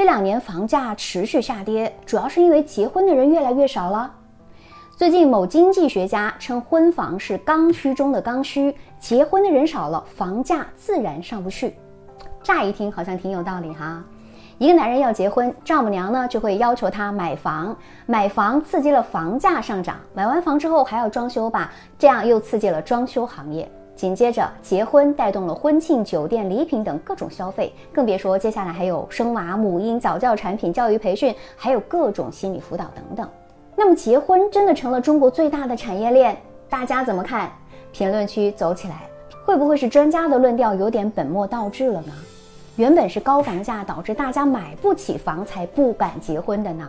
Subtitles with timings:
[0.00, 4.10] 这两年房价持续下跌，主要是因为结婚的人越来越少了。
[4.96, 11.76] 最近某经济学家称，婚房是刚需中的刚需，结婚的人少了，房价自然上不去。
[12.42, 14.02] 乍一听好像挺有道理哈。
[14.56, 17.76] 一个男人要结婚，丈母娘呢就会要求他买房，
[18.06, 23.70] 买房刺激了房价上涨，买完房之后还要装修吧，这样又刺激了装修行业。
[24.00, 33.28] 紧接着，结婚带动了婚庆、酒店、礼品等各种消费，更别说接下来还有生娃、母婴、早教产品、教育培训，还有各种心理辅导等等。
[33.76, 36.34] 那么，结婚真的成了中国最大的产业链？
[36.66, 37.52] 大家怎么看？
[37.92, 39.02] 评论区走起来！
[39.44, 42.12] 会不会是专家的论调有点本末倒置了呢？
[42.76, 46.88] 原本是高房价导致大家买不起房才不敢结婚的呢。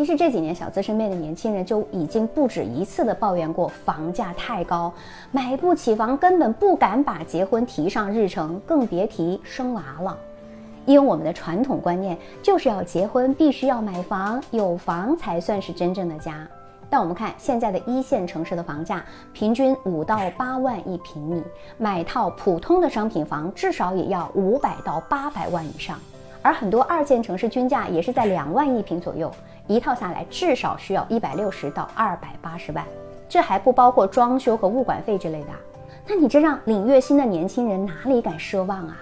[0.00, 4.90] 其实这几年小资身边的年轻人就已经不止一次的抱怨过房价太高，
[5.30, 10.16] 买不起房，根本不敢把结婚提上日程，更别提生娃了。
[10.86, 16.48] 因为我们的传统观念就是要结婚必须要买房，有房才算是真正的家。
[16.88, 21.42] 但我们看现在的一线城市的房价，平均五到八万一平米，
[21.76, 25.98] 买套普通的商品房至少也要五百到八百万以上，
[26.42, 29.30] 而很多二线城市均价也是在两万一平左右，
[29.66, 32.84] 一套下来至少需要一百六十到二百八十万，
[33.28, 35.48] 这还不包括装修和物管费之类的。
[36.06, 38.96] 那你这让领月薪的年轻人哪里敢奢望啊？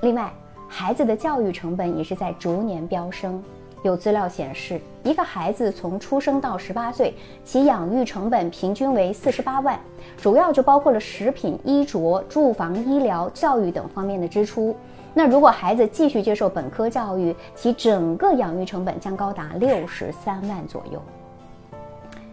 [0.00, 0.32] 另外，
[0.68, 3.42] 孩子的教育成本也是在逐年飙升。
[3.84, 7.14] 有资料显示，一个孩子从出生到十八岁，
[7.44, 9.78] 其养育成本平均为四十八万，
[10.16, 14.74] 主要就包括了食品、衣着、住房、医疗、教育等方面的支出。
[15.16, 21.00] 那如果孩子继续接受本科教育，其整个养育成本将高达六十三万左右。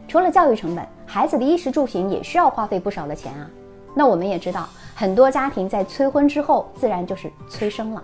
[0.08, 3.48] 除了教育成本，孩子的衣食住行也需要花费不少的钱啊。
[3.94, 8.04] 那我们也知道，很多家庭在催婚之后，自然就是催生了。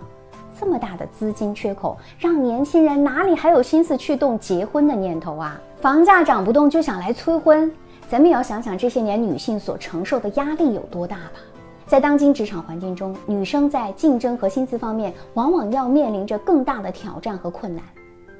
[0.58, 5.60] 这么大的资金缺口，让年轻人哪里还有心思去动结婚的念头啊？
[5.80, 7.70] 房价涨不动就想来催婚，
[8.08, 11.40] 咱们也要想想这些年女性所承受的压力有多大吧。
[11.88, 17.82] 在当今职场环境中，女生在竞争和薪资方面往往要面临着更大的挑战和困难。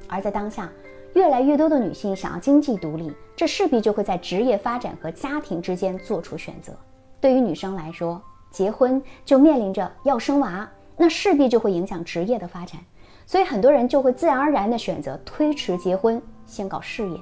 [0.06, 0.70] 而在当下，
[1.14, 6.75] 越来越多的女性想要经济独立，这势必就会在职业发展和家庭之间做出选择。
[7.22, 8.20] 对于女生来说，
[8.50, 10.69] 结婚就面临着要生娃。
[10.94, 12.78] 那势必就会影响职业的发展，
[13.25, 17.16] 所以很多人就会自然而然地选择推迟结婚，先搞事业。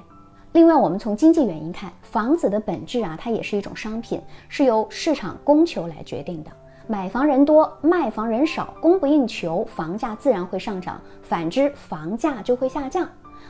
[0.57, 4.19] 另外，我们从经济原因看，房子的本质啊，它也是一种商品，
[4.49, 6.49] 是由市场供求来决定的。
[6.87, 13.07] 买房人多，卖房人少，供不应求，房价自然会上涨；反之，房价就会下降。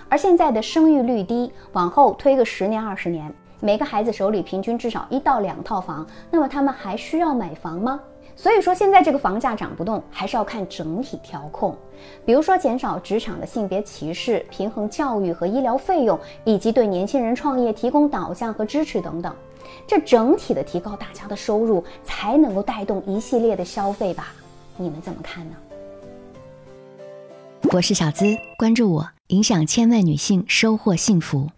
[0.09, 8.01] 而现在的生育率低，往后推个十年、二十年，每个孩子手里平均至少一到两套房，那么他们还需要买房吗？
[8.39, 11.75] 所以说，现在这个房价涨不动，还是要看整体调控，
[12.23, 19.35] 比如说减少职场的性别歧视，平衡教育和医疗费用，以及对年轻人创业提供导向和支持等等。
[19.87, 24.31] 这整体的提高大家的收入，才能够带动一系列的消费吧？
[24.77, 25.55] 你们怎么看呢？
[27.71, 31.49] 我是小资，关注我，影响千万女性，收获幸福。